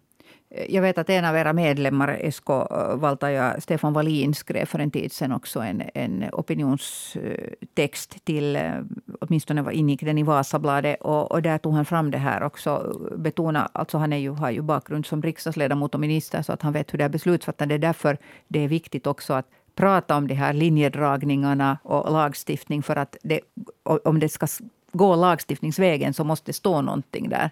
[0.68, 4.90] Jag vet att en av era medlemmar, SK eh, Valtaja, Stefan Wallin, skrev för en
[4.90, 8.72] tid sedan också en, en opinionstext till, eh,
[9.20, 11.00] åtminstone ingick den i Vasabladet.
[11.00, 13.00] Och, och där tog han fram det här också.
[13.16, 16.72] Betona, alltså han är ju, har ju bakgrund som riksdagsledamot och minister, så att han
[16.72, 17.78] vet hur det är beslutsfattande.
[17.78, 22.82] Därför det är viktigt också att prata om de här linjedragningarna och lagstiftning.
[22.82, 23.40] För att det,
[23.82, 24.46] om det ska
[24.92, 27.50] gå lagstiftningsvägen så måste det stå någonting där.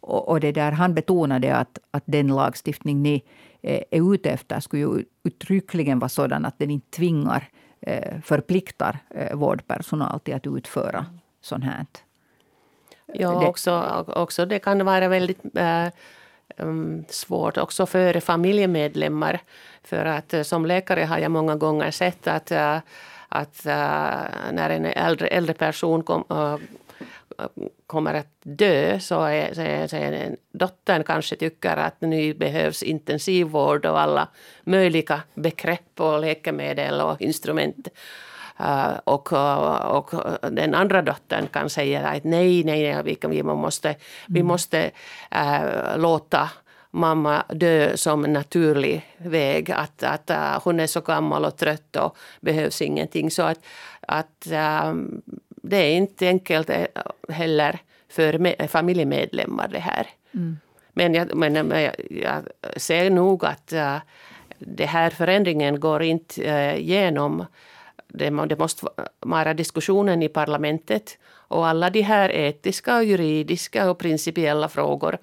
[0.00, 3.22] Och, och det där, han betonade att, att den lagstiftning ni
[3.62, 7.48] eh, är ute efter skulle ju uttryckligen vara sådan att den inte tvingar,
[7.80, 11.06] eh, förpliktar eh, vårdpersonal till att utföra
[11.40, 11.86] sånt här.
[13.14, 15.88] Ja, det, också, också det kan vara väldigt äh,
[17.08, 19.40] svårt också för familjemedlemmar.
[19.82, 22.52] För att som läkare har jag många gånger sett att,
[23.28, 23.64] att
[24.52, 26.24] när en äldre, äldre person kom,
[27.86, 32.82] kommer att dö så är, så är, så är dottern kanske tycker att nu behövs
[32.82, 34.28] intensivvård och alla
[34.64, 37.88] möjliga begrepp och läkemedel och instrument.
[38.60, 40.10] Uh, och, och,
[40.52, 44.00] den andra dottern kan säga att nej, nej, nej vi, måste, mm.
[44.26, 44.90] vi måste
[45.34, 46.50] uh, låta
[46.90, 49.70] mamma dö som en naturlig väg.
[49.70, 53.30] Att, att uh, hon är så gammal och trött och behövs ingenting.
[53.30, 53.58] Så att,
[54.00, 54.46] att
[54.84, 55.22] um,
[55.62, 56.86] det är inte enkelt eh,
[57.28, 60.06] heller för familjemedlemmar det här.
[60.34, 60.58] Mm.
[60.92, 62.42] Men, jag, men jag, jag,
[62.76, 63.96] ser nog att uh,
[64.58, 67.46] det här förändringen går inte uh, genom
[68.08, 68.86] det, det måste
[69.20, 71.18] vara diskussionen i parlamentet
[71.50, 75.18] och alla de här etiska, och juridiska och principiella frågor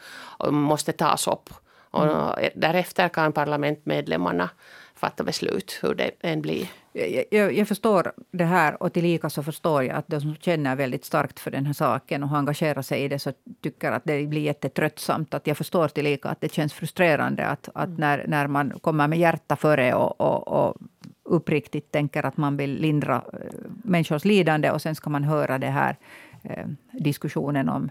[0.49, 1.49] måste tas upp.
[1.91, 2.51] Och mm.
[2.55, 4.49] därefter kan parlamentmedlemmarna
[4.95, 6.67] fatta beslut, hur det än blir.
[7.31, 11.05] Jag, jag, förstår det här och tillika så förstår jag att de som känner väldigt
[11.05, 14.41] starkt för den här saken och engagerar sig i det så tycker att det blir
[14.41, 15.33] jättetröttsamt.
[15.33, 17.99] Att jag förstår tillika att det känns frustrerande att, att mm.
[17.99, 20.77] när, när man kommer med hjärta före och, och, och
[21.23, 23.39] uppriktigt tänker att man vill lindra eh,
[23.83, 25.95] människors lidande och sen ska man höra det här
[26.43, 27.89] eh, diskussionen om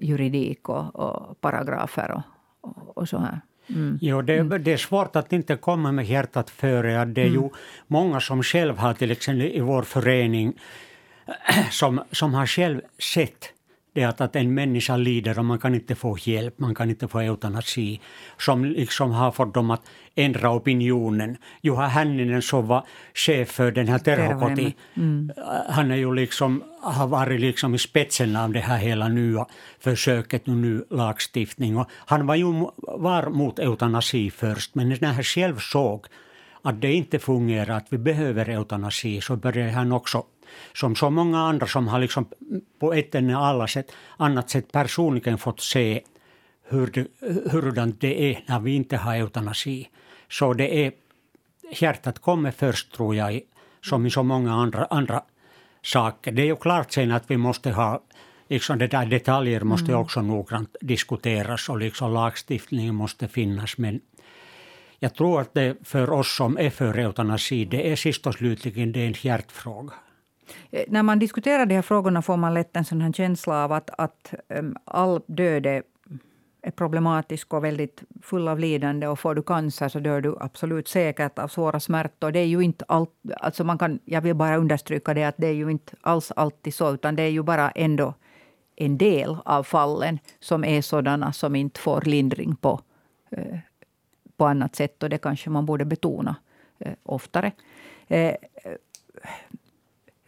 [0.00, 2.22] juridik och, och paragrafer och,
[2.60, 3.40] och, och så här.
[3.68, 3.98] Mm.
[4.00, 4.62] Jo, det, mm.
[4.64, 7.04] det, är svårt att inte komma med hjärtat före.
[7.04, 7.42] Det är mm.
[7.42, 7.48] ju
[7.86, 10.52] många som själv har, till exempel i vår förening,
[11.70, 13.52] som, som har själv sett
[13.92, 17.08] det att, att en människa lider och man kan inte få hjälp, man kan inte
[17.08, 18.00] få eutanasi,
[18.38, 19.82] som liksom har fått dem att
[20.14, 21.36] ändra opinionen.
[21.62, 25.32] Juha Hänninen som var chef för den här Terhokoti, mm.
[25.68, 29.46] han är ju liksom, har varit liksom i spetsen av det här hela nya
[29.80, 31.76] försöket och ny lagstiftning.
[31.76, 36.06] Och han var ju var mot eutanasi först, men när han själv såg
[36.62, 40.24] att det inte fungerar, att vi behöver eutanasi, så började han också
[40.74, 42.28] som så många andra som har liksom
[42.78, 46.02] på ett eller annat sätt, annat sätt personligen fått se
[46.68, 47.06] hur det,
[47.50, 49.88] hurdant det är när vi inte har eutanasi.
[50.30, 50.92] Så det är
[51.70, 53.40] hjärtat kommer först, tror jag,
[53.84, 55.22] som i så många andra, andra
[55.82, 56.32] saker.
[56.32, 58.02] Det är ju klart sen att vi måste ha
[58.48, 60.00] liksom det där detaljer måste mm.
[60.00, 63.78] också noggrant diskuteras och liksom lagstiftningen måste finnas.
[63.78, 64.00] Men
[64.98, 68.92] jag tror att det för oss som är för eutanasi, det är sist och slutligen
[68.92, 69.94] det är en hjärtfråga.
[70.70, 73.72] Eh, när man diskuterar de här frågorna får man lätt en sån här känsla av
[73.72, 75.82] att, att ehm, all död är,
[76.62, 79.06] är problematisk och väldigt full av lidande.
[79.06, 82.32] Och får du cancer så dör du absolut säkert av svåra smärtor.
[82.32, 83.06] Det är ju inte all,
[83.40, 86.74] alltså man kan, jag vill bara understryka det att det är ju inte alls alltid
[86.74, 88.14] så, utan det är ju bara ändå
[88.76, 92.80] en del av fallen som är sådana som inte får lindring på,
[93.30, 93.58] eh,
[94.36, 95.02] på annat sätt.
[95.02, 96.36] Och det kanske man borde betona
[96.78, 97.52] eh, oftare.
[98.08, 98.34] Eh,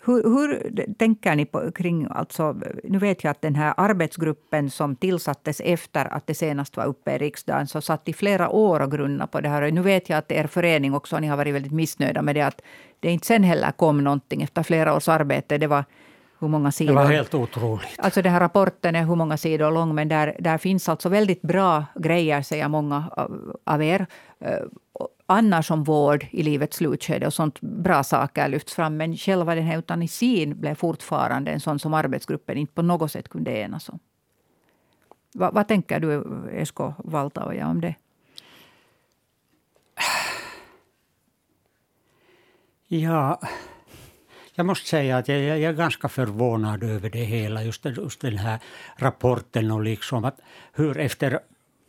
[0.05, 2.07] hur, hur, tänker ni på, kring...
[2.11, 6.85] Alltså, nu vet jag att den här arbetsgruppen som tillsattes efter att det senast var
[6.85, 9.71] uppe i riksdagen, så satt i flera år och grunnade på det här.
[9.71, 12.61] nu vet jag att er förening också, ni har varit väldigt missnöjda med det, att
[13.01, 15.59] det inte sen heller kom någonting efter flera års arbete.
[15.59, 15.85] Det var
[16.41, 16.95] hur många sidor.
[16.95, 17.89] Det var helt otroligt.
[17.99, 21.43] Alltså den här rapporten är hur många sidor lång, men där, där finns alltså väldigt
[21.43, 23.29] bra grejer, säger många
[23.65, 24.07] av, er.
[24.39, 24.59] Eh,
[25.27, 28.97] annars om vård i livets slutskede och sånt bra saker lyfts fram.
[28.97, 33.29] Men själva den här eutanasin blev fortfarande en sån som arbetsgruppen inte på något sätt
[33.29, 33.99] kunde enas om.
[35.35, 37.95] Va, vad tänker du, Esko Valtaoja, om det?
[42.87, 43.41] Ja,
[44.61, 47.63] jag måste säga att jag, jag, är ganska förvånad över det hela.
[47.63, 48.59] Just, just den här
[48.97, 50.41] rapporten och liksom att
[50.73, 51.39] hur efter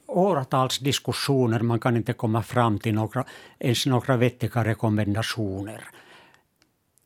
[0.07, 3.25] åratals diskussioner man kan inte komma fram till några,
[3.59, 5.81] ens några vettiga rekommendationer.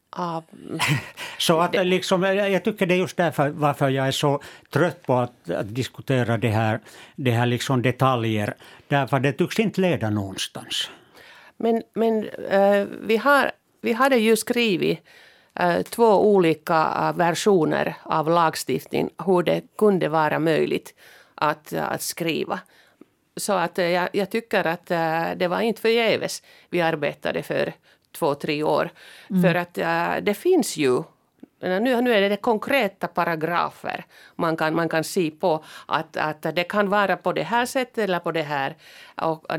[0.09, 0.41] Ah,
[1.37, 5.13] så att liksom, jag tycker det är just därför varför jag är så trött på
[5.13, 6.79] att, att diskutera det här,
[7.15, 8.53] det här liksom detaljer.
[8.87, 10.89] Därför det tycks inte leda någonstans.
[11.57, 13.51] Men, men uh, vi, har,
[13.81, 14.99] vi hade ju skrivit
[15.89, 20.93] två olika uh, versioner av lagstiftning hur det kunde vara möjligt
[21.35, 22.59] att, att skriva.
[23.37, 27.73] Så att eh, jag, jag tycker att eh, det var inte förgäves vi arbetade för
[28.11, 28.89] två, tre år.
[29.29, 29.41] Mm.
[29.41, 31.03] För att eh, det finns ju
[31.59, 36.63] nu, nu är det konkreta paragrafer man kan, man kan se på att, att det
[36.63, 38.75] kan vara på det här sättet eller på det här.
[39.15, 39.51] Och,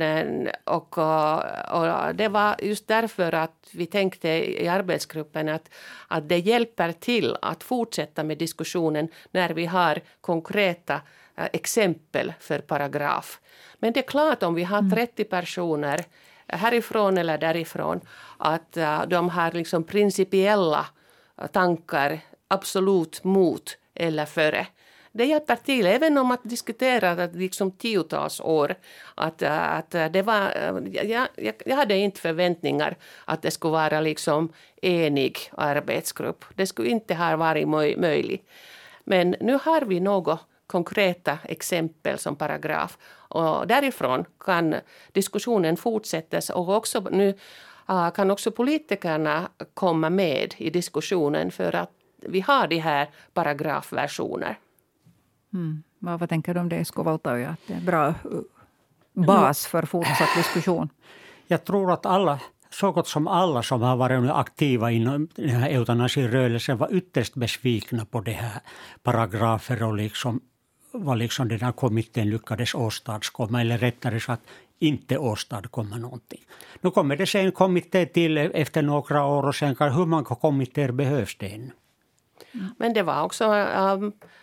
[0.64, 4.28] och, och, det var just därför att vi tänkte
[4.62, 5.70] i arbetsgruppen att,
[6.08, 11.00] att det hjälper till att fortsätta med diskussionen när vi har konkreta
[11.36, 13.40] exempel för paragraf.
[13.78, 15.30] Men det är klart om vi har 30 mm.
[15.30, 16.04] personer
[16.48, 18.00] härifrån eller därifrån
[18.38, 20.86] att uh, de har liksom principiella
[21.52, 24.66] tankar absolut mot eller före.
[25.16, 28.74] Det hjälper till, även om att diskutera liksom tiotals år.
[29.14, 31.28] Att, eh, att eh, det var, eh, jag,
[31.66, 36.44] jag, hade inte förväntningar att det skulle vara liksom enig arbetsgrupp.
[36.54, 38.48] Det skulle inte ha varit möjligt.
[39.04, 42.98] Men nu har vi något konkreta exempel som paragraf.
[43.28, 44.74] Och därifrån kan
[45.12, 47.34] diskussionen fortsättas och också nu
[47.86, 51.90] kan också politikerna komma med i diskussionen för att
[52.22, 54.58] vi har de här paragrafversioner.
[55.54, 55.82] Mm.
[55.98, 57.48] Vad, vad tänker du om det, Skovaltaja?
[57.48, 60.88] Att det är en bra uh, bas för fortsatt diskussion?
[61.48, 65.70] Jag tror att alla så gott som alla som har varit aktiva inom den här
[65.70, 68.60] eutanasirörelsen var ytterst besvikna på det här
[69.02, 70.40] paragrafer och liksom
[70.92, 74.42] vad liksom den här kommittén lyckades åstadkomma, eller rättare sagt
[74.78, 76.40] inte åstadkomma någonting.
[76.80, 81.38] Nu kommer det sen kommitté till efter några år och sen hur många kommittéer behövs
[81.38, 81.72] det än?
[82.54, 82.66] Mm.
[82.78, 83.98] Men det var också äh,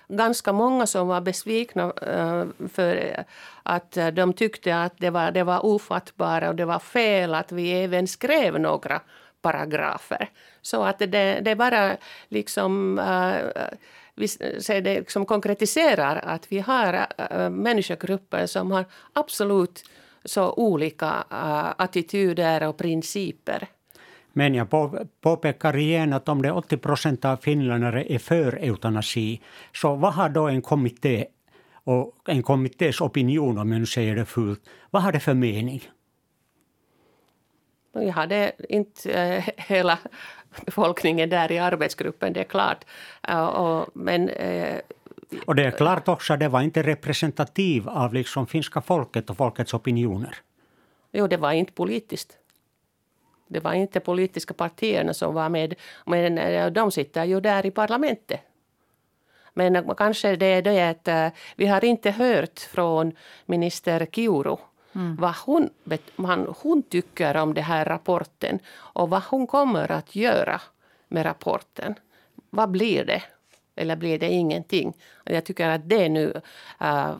[0.08, 3.24] ganska många som var besvikna äh, för äh,
[3.64, 7.52] att äh, de tyckte att det var, det var ofattbara och det var fel att
[7.52, 9.02] vi även skrev några
[9.42, 10.30] paragrafer.
[10.62, 11.98] Så att det, det bara
[12.30, 13.68] liksom uh,
[14.16, 14.28] vi
[14.68, 19.84] det liksom konkretiserar att vi har äh, människogrupper som har absolut
[20.26, 23.68] så olika uh, attityder och principer.
[24.34, 24.68] Men jag
[25.22, 29.42] påpekar igen att om det 80 procent av finländare är för eutanasi,
[29.74, 31.26] så vad har då en kommitté
[31.84, 35.84] och en kommittés opinion, om jag nu säger det fult, vad har det för mening?
[37.92, 40.00] Jag hade inte äh, hela
[40.66, 42.86] befolkningen där i arbetsgruppen, det är klart.
[43.30, 44.80] Uh, och, men, äh,
[45.46, 49.38] och det är klart också att det var inte representativ av liksom finska folket och
[49.38, 50.36] folkets opinioner.
[51.12, 52.38] Jo, det var inte politiskt.
[53.48, 55.76] Det var inte politiska partierna som var med,
[56.06, 58.40] men eh, de sitter ju där i parlamentet.
[59.54, 63.12] Men kanske det är det att eh, vi har inte hört från
[63.46, 64.58] minister Kiuru
[64.96, 65.16] mm.
[65.16, 65.70] vad hon,
[66.64, 70.62] hon tycker om den här rapporten och vad hon kommer att göra
[71.08, 71.96] med rapporten.
[72.50, 73.24] Vad blir det?
[73.76, 74.94] Eller blir det ingenting?
[75.24, 76.42] Jag tycker att det är nu
[76.82, 77.16] uh,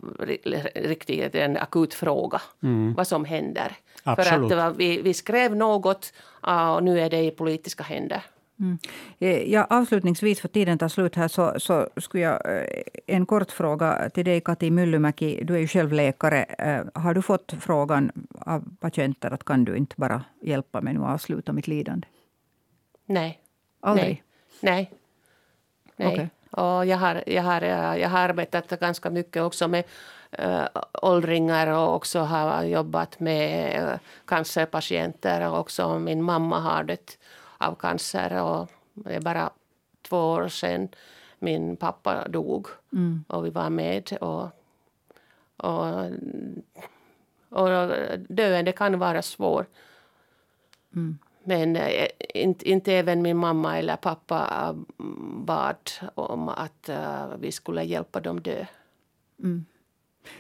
[0.76, 2.42] riktigt en akut fråga.
[2.64, 2.94] Mm.
[2.94, 3.72] Vad som händer.
[4.04, 4.52] Absolut.
[4.52, 6.14] För att vi, vi skrev något
[6.76, 8.24] och nu är det i politiska händer.
[8.60, 8.78] Mm.
[9.20, 12.58] Eh, ja, avslutningsvis, för tiden tar slut här, så, så skulle jag...
[12.58, 12.66] Eh,
[13.08, 15.44] en kort fråga till dig, Kati Myllymäki.
[15.44, 16.44] Du är ju själv läkare.
[16.44, 21.00] Eh, har du fått frågan av patienter att kan du inte bara hjälpa mig nu
[21.00, 22.08] att avsluta mitt lidande?
[23.06, 23.40] Nej.
[23.80, 24.24] Aldrig?
[24.60, 24.92] Nej.
[25.96, 26.14] Nej.
[26.14, 26.28] Okay.
[26.54, 27.62] Och jag, har, jag, har,
[27.96, 29.84] jag har arbetat ganska mycket också med
[30.32, 30.66] äh,
[31.02, 35.50] åldringar och också har jobbat med äh, cancerpatienter.
[35.50, 37.18] Och också min mamma har det
[37.58, 38.44] av cancer.
[38.44, 39.50] Och det är bara
[40.02, 40.90] två år sedan
[41.40, 42.68] min pappa dog.
[42.94, 43.24] Mm.
[43.28, 44.18] Och vi var med.
[44.22, 44.50] Och,
[45.58, 46.06] och,
[47.50, 47.70] och
[48.30, 49.66] döende kan vara svår.
[50.96, 51.18] Mm.
[51.44, 54.76] Men äh, inte, inte även min mamma eller pappa
[55.46, 56.90] bad om att
[57.40, 58.66] vi skulle hjälpa dem dö.
[59.44, 59.66] Mm.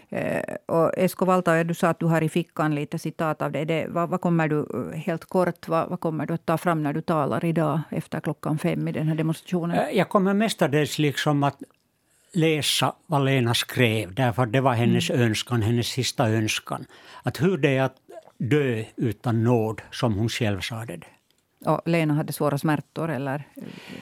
[0.09, 3.65] Eh, och Esko Valtaja, du sa att du har i fickan lite citat av det.
[3.65, 6.83] det vad, vad, kommer du, eh, helt kort, vad, vad, kommer du att ta fram
[6.83, 9.77] när du talar idag efter klockan fem i den här demonstrationen?
[9.77, 11.57] Eh, jag kommer mestadels liksom att
[12.33, 15.21] läsa vad Lena skrev, därför det var hennes mm.
[15.21, 16.85] önskan, hennes sista önskan.
[17.23, 17.95] Att hur det är att
[18.49, 21.03] dö utan nåd, som hon själv sa det.
[21.65, 23.09] Och Lena hade svåra smärtor?
[23.09, 23.47] Eller?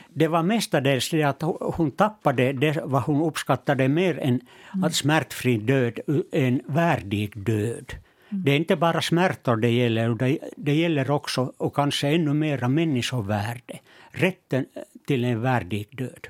[0.10, 4.42] Det var mestadels det att hon tappade det vad hon uppskattade mer än
[4.74, 4.84] mm.
[4.84, 6.00] att smärtfri död,
[6.32, 7.94] en värdig död.
[8.30, 8.44] Mm.
[8.44, 12.68] Det är inte bara smärtor det gäller, det, det gäller också, och kanske ännu mera,
[12.68, 13.80] människovärde.
[14.12, 14.66] Rätten
[15.08, 16.28] till en värdig död.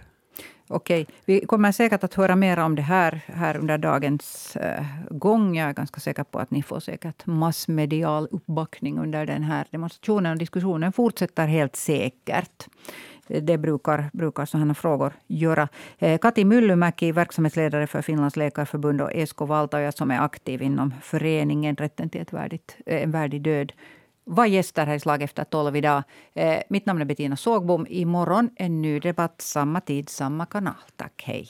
[0.74, 5.56] Okej, vi kommer säkert att höra mer om det här, här under dagens uh, gång.
[5.56, 10.32] Jag är ganska säker på att ni får säkert massmedial uppbackning under den här demonstrationen.
[10.32, 12.68] Och diskussionen fortsätter helt säkert.
[13.28, 15.68] Det brukar, brukar sådana frågor göra.
[16.00, 21.76] Eh, Kati Myllymäki, verksamhetsledare för Finlands läkarförbund och Esko Valtaja som är aktiv inom föreningen
[21.76, 23.74] Rätten till ett värdigt, eh, en värdig död
[24.26, 26.04] var gäster här i Slag efter tolv idag.
[26.34, 27.88] Eh, mitt namn är Bettina Sågbom.
[27.90, 30.74] Imorgon en ny debatt, samma tid, samma kanal.
[30.96, 31.50] Tack, hej.